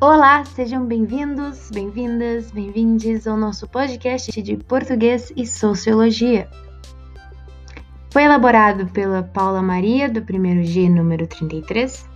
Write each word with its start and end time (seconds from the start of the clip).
Olá, 0.00 0.44
sejam 0.44 0.86
bem-vindos, 0.86 1.72
bem-vindas, 1.72 2.52
bem-vindes 2.52 3.26
ao 3.26 3.36
nosso 3.36 3.66
podcast 3.66 4.40
de 4.40 4.56
português 4.56 5.32
e 5.36 5.44
sociologia. 5.44 6.48
Foi 8.08 8.22
elaborado 8.22 8.86
pela 8.92 9.24
Paula 9.24 9.60
Maria, 9.60 10.08
do 10.08 10.22
primeiro 10.22 10.62
G, 10.62 10.88
número 10.88 11.26
33, 11.26 12.08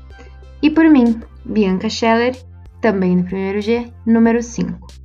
e 0.63 0.71
por 0.71 0.85
mim, 0.89 1.21
Bianca 1.45 1.91
Scheller, 1.91 2.37
também 2.81 3.17
do 3.17 3.25
primeiro 3.25 3.61
G, 3.61 3.93
número 4.07 4.41
5. 4.41 5.02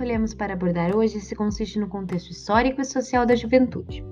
Escolhemos 0.00 0.32
para 0.32 0.54
abordar 0.54 0.96
hoje 0.96 1.20
se 1.20 1.36
consiste 1.36 1.78
no 1.78 1.86
contexto 1.86 2.30
histórico 2.30 2.80
e 2.80 2.84
social 2.86 3.26
da 3.26 3.36
juventude. 3.36 4.02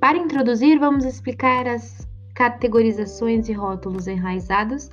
Para 0.00 0.18
introduzir, 0.18 0.76
vamos 0.80 1.04
explicar 1.04 1.68
as 1.68 2.08
categorizações 2.34 3.48
e 3.48 3.52
rótulos 3.52 4.08
enraizados 4.08 4.90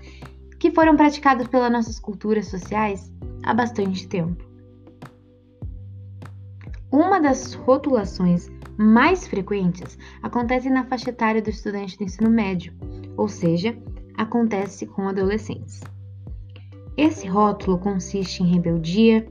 que 0.60 0.70
foram 0.70 0.96
praticados 0.96 1.48
pelas 1.48 1.72
nossas 1.72 2.00
culturas 2.00 2.50
sociais 2.50 3.12
há 3.42 3.52
bastante 3.52 4.08
tempo. 4.08 4.46
Uma 6.92 7.20
das 7.20 7.56
rotulações 7.56 8.52
mais 8.78 9.28
frequentes 9.28 9.98
acontece 10.22 10.70
na 10.70 10.86
faixa 10.86 11.10
etária 11.10 11.42
do 11.42 11.50
estudante 11.50 11.98
do 11.98 12.04
ensino 12.04 12.30
médio, 12.30 12.76
ou 13.18 13.28
seja, 13.28 13.76
acontece 14.16 14.86
com 14.86 15.08
adolescentes. 15.08 15.82
Esse 16.96 17.28
rótulo 17.28 17.80
consiste 17.80 18.44
em 18.44 18.54
rebeldia, 18.54 19.28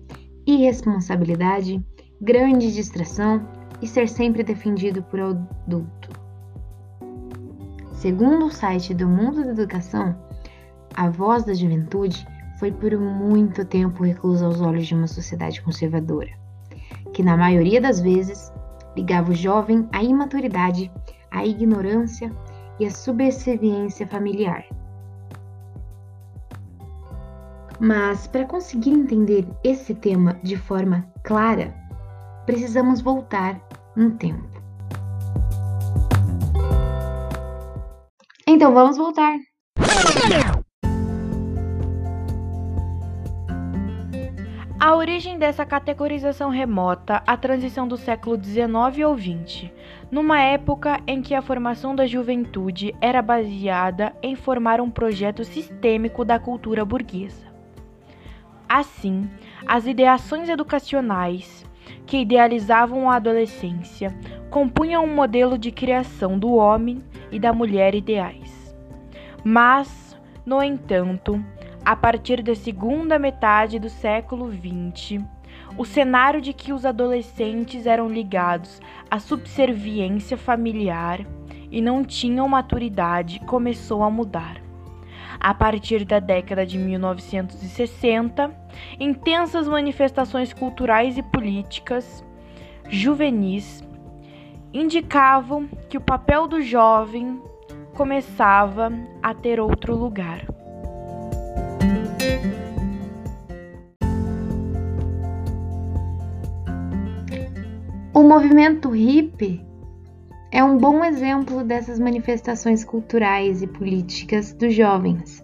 irresponsabilidade, 0.46 1.84
grande 2.20 2.72
distração 2.72 3.46
e 3.80 3.86
ser 3.86 4.08
sempre 4.08 4.42
defendido 4.42 5.02
por 5.02 5.20
adulto. 5.20 6.10
Segundo 7.94 8.46
o 8.46 8.50
site 8.50 8.94
do 8.94 9.08
Mundo 9.08 9.44
da 9.44 9.50
Educação, 9.50 10.16
a 10.94 11.08
voz 11.08 11.44
da 11.44 11.54
juventude 11.54 12.26
foi 12.58 12.70
por 12.70 12.96
muito 12.98 13.64
tempo 13.64 14.04
reclusa 14.04 14.46
aos 14.46 14.60
olhos 14.60 14.86
de 14.86 14.94
uma 14.94 15.06
sociedade 15.06 15.62
conservadora, 15.62 16.30
que 17.12 17.22
na 17.22 17.36
maioria 17.36 17.80
das 17.80 18.00
vezes 18.00 18.52
ligava 18.96 19.30
o 19.30 19.34
jovem 19.34 19.88
à 19.92 20.02
imaturidade, 20.02 20.90
à 21.30 21.44
ignorância 21.46 22.30
e 22.78 22.86
à 22.86 22.90
subserviência 22.90 24.06
familiar. 24.06 24.64
Mas 27.84 28.28
para 28.28 28.44
conseguir 28.44 28.90
entender 28.90 29.44
esse 29.64 29.92
tema 29.92 30.38
de 30.40 30.56
forma 30.56 31.04
clara, 31.24 31.74
precisamos 32.46 33.00
voltar 33.00 33.60
um 33.96 34.08
tempo. 34.08 34.48
Então 38.46 38.72
vamos 38.72 38.96
voltar. 38.96 39.36
A 44.78 44.94
origem 44.94 45.36
dessa 45.36 45.66
categorização 45.66 46.50
remota 46.50 47.20
à 47.26 47.36
transição 47.36 47.88
do 47.88 47.96
século 47.96 48.40
XIX 48.40 49.04
ou 49.04 49.18
XX, 49.18 49.72
numa 50.08 50.40
época 50.40 51.00
em 51.04 51.20
que 51.20 51.34
a 51.34 51.42
formação 51.42 51.96
da 51.96 52.06
juventude 52.06 52.94
era 53.00 53.20
baseada 53.20 54.14
em 54.22 54.36
formar 54.36 54.80
um 54.80 54.88
projeto 54.88 55.42
sistêmico 55.44 56.24
da 56.24 56.38
cultura 56.38 56.84
burguesa. 56.84 57.51
Assim, 58.74 59.28
as 59.66 59.86
ideações 59.86 60.48
educacionais 60.48 61.62
que 62.06 62.16
idealizavam 62.16 63.10
a 63.10 63.16
adolescência 63.16 64.16
compunham 64.48 65.04
um 65.04 65.14
modelo 65.14 65.58
de 65.58 65.70
criação 65.70 66.38
do 66.38 66.54
homem 66.54 67.04
e 67.30 67.38
da 67.38 67.52
mulher 67.52 67.94
ideais. 67.94 68.74
Mas, 69.44 70.18
no 70.46 70.62
entanto, 70.62 71.38
a 71.84 71.94
partir 71.94 72.42
da 72.42 72.54
segunda 72.54 73.18
metade 73.18 73.78
do 73.78 73.90
século 73.90 74.50
XX, 74.50 75.22
o 75.76 75.84
cenário 75.84 76.40
de 76.40 76.54
que 76.54 76.72
os 76.72 76.86
adolescentes 76.86 77.84
eram 77.84 78.08
ligados 78.08 78.80
à 79.10 79.18
subserviência 79.18 80.38
familiar 80.38 81.20
e 81.70 81.82
não 81.82 82.02
tinham 82.02 82.48
maturidade 82.48 83.38
começou 83.40 84.02
a 84.02 84.08
mudar 84.08 84.61
a 85.42 85.52
partir 85.52 86.04
da 86.04 86.20
década 86.20 86.64
de 86.64 86.78
1960, 86.78 88.48
intensas 89.00 89.66
manifestações 89.66 90.52
culturais 90.52 91.18
e 91.18 91.22
políticas 91.22 92.24
juvenis 92.88 93.82
indicavam 94.72 95.68
que 95.90 95.98
o 95.98 96.00
papel 96.00 96.46
do 96.46 96.62
jovem 96.62 97.42
começava 97.92 98.92
a 99.20 99.34
ter 99.34 99.58
outro 99.58 99.96
lugar. 99.96 100.46
O 108.14 108.22
movimento 108.22 108.90
hippie 108.90 109.71
é 110.52 110.62
um 110.62 110.76
bom 110.76 111.02
exemplo 111.02 111.64
dessas 111.64 111.98
manifestações 111.98 112.84
culturais 112.84 113.62
e 113.62 113.66
políticas 113.66 114.52
dos 114.52 114.74
jovens. 114.74 115.42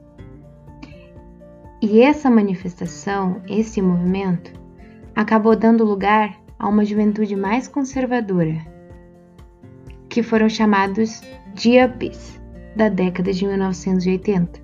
E 1.80 2.02
essa 2.02 2.30
manifestação, 2.30 3.40
esse 3.48 3.80
movimento, 3.80 4.52
acabou 5.16 5.56
dando 5.56 5.82
lugar 5.82 6.38
a 6.58 6.68
uma 6.68 6.84
juventude 6.84 7.34
mais 7.34 7.66
conservadora, 7.66 8.58
que 10.10 10.22
foram 10.22 10.46
chamados 10.46 11.22
Yuppies 11.58 12.38
da 12.76 12.90
década 12.90 13.32
de 13.32 13.46
1980. 13.46 14.60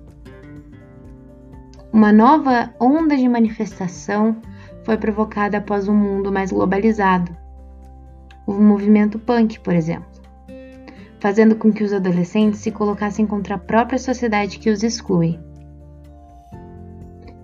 Uma 1.91 2.13
nova 2.13 2.71
onda 2.79 3.17
de 3.17 3.27
manifestação 3.27 4.39
foi 4.83 4.95
provocada 4.95 5.57
após 5.57 5.87
um 5.87 5.95
mundo 5.95 6.31
mais 6.31 6.51
globalizado. 6.51 7.35
O 8.45 8.53
movimento 8.53 9.17
punk, 9.17 9.59
por 9.61 9.73
exemplo 9.73 10.14
fazendo 11.25 11.55
com 11.55 11.73
que 11.73 11.83
os 11.83 11.91
adolescentes 11.91 12.59
se 12.59 12.69
colocassem 12.69 13.25
contra 13.25 13.55
a 13.55 13.57
própria 13.57 13.97
sociedade 13.97 14.59
que 14.59 14.69
os 14.69 14.83
exclui. 14.83 15.39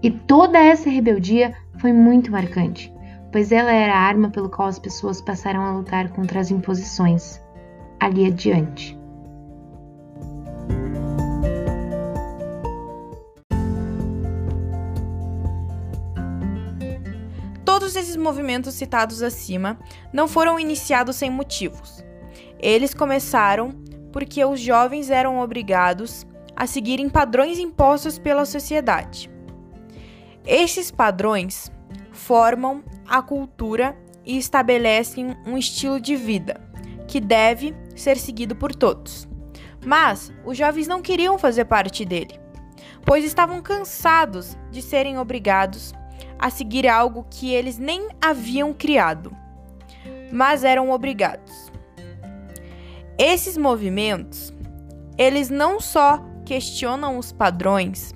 E 0.04 0.12
toda 0.12 0.60
essa 0.60 0.88
rebeldia 0.88 1.56
foi 1.80 1.92
muito 1.92 2.32
marcante, 2.32 2.94
pois 3.32 3.52
ela 3.52 3.72
era 3.72 3.96
a 3.96 4.00
arma 4.00 4.30
pelo 4.30 4.52
qual 4.52 4.68
as 4.68 4.78
pessoas 4.78 5.20
passaram 5.20 5.62
a 5.62 5.72
lutar 5.72 6.10
contra 6.10 6.40
as 6.40 6.52
imposições. 6.52 7.42
Ali 8.00 8.28
adiante. 8.28 8.96
Todos 17.66 17.96
esses 17.96 18.16
movimentos 18.16 18.76
citados 18.76 19.24
acima 19.24 19.80
não 20.14 20.28
foram 20.28 20.60
iniciados 20.60 21.16
sem 21.16 21.32
motivos. 21.32 22.11
Eles 22.62 22.94
começaram 22.94 23.72
porque 24.12 24.46
os 24.46 24.60
jovens 24.60 25.10
eram 25.10 25.40
obrigados 25.40 26.28
a 26.56 26.68
seguirem 26.68 27.10
padrões 27.10 27.58
impostos 27.58 28.20
pela 28.20 28.46
sociedade. 28.46 29.32
Esses 30.46 30.92
padrões 30.92 31.72
formam 32.12 32.84
a 33.08 33.22
cultura 33.22 33.98
e 34.24 34.38
estabelecem 34.38 35.36
um 35.46 35.58
estilo 35.58 36.00
de 36.00 36.16
vida 36.16 36.62
que 37.08 37.20
deve 37.20 37.76
ser 37.96 38.18
seguido 38.18 38.56
por 38.56 38.76
todos. 38.76 39.28
Mas 39.84 40.32
os 40.46 40.56
jovens 40.56 40.88
não 40.88 41.02
queriam 41.02 41.40
fazer 41.40 41.66
parte 41.66 42.06
dele, 42.06 42.40
pois 43.04 43.26
estavam 43.26 43.62
cansados 43.62 44.56
de 44.70 44.82
serem 44.82 45.18
obrigados 45.18 45.94
a 46.38 46.50
seguir 46.50 46.88
algo 46.88 47.26
que 47.30 47.54
eles 47.54 47.78
nem 47.78 48.10
haviam 48.22 48.74
criado, 48.74 49.36
mas 50.32 50.64
eram 50.64 50.92
obrigados. 50.92 51.71
Esses 53.24 53.56
movimentos, 53.56 54.52
eles 55.16 55.48
não 55.48 55.80
só 55.80 56.20
questionam 56.44 57.20
os 57.20 57.32
padrões, 57.32 58.16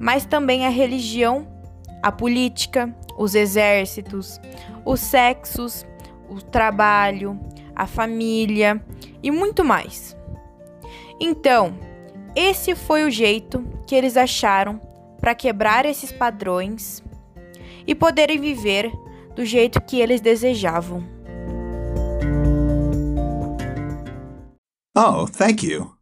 mas 0.00 0.24
também 0.24 0.64
a 0.64 0.70
religião, 0.70 1.46
a 2.02 2.10
política, 2.10 2.96
os 3.18 3.34
exércitos, 3.34 4.40
os 4.82 4.98
sexos, 4.98 5.84
o 6.26 6.40
trabalho, 6.40 7.38
a 7.76 7.86
família 7.86 8.82
e 9.22 9.30
muito 9.30 9.62
mais. 9.62 10.16
Então, 11.20 11.78
esse 12.34 12.74
foi 12.74 13.04
o 13.04 13.10
jeito 13.10 13.62
que 13.86 13.94
eles 13.94 14.16
acharam 14.16 14.80
para 15.20 15.34
quebrar 15.34 15.84
esses 15.84 16.10
padrões 16.10 17.04
e 17.86 17.94
poderem 17.94 18.40
viver 18.40 18.90
do 19.36 19.44
jeito 19.44 19.82
que 19.82 20.00
eles 20.00 20.22
desejavam. 20.22 21.19
Oh, 25.02 25.24
thank 25.24 25.62
you. 25.62 25.96